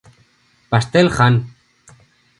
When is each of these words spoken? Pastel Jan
Pastel 0.71 1.13
Jan 1.17 1.37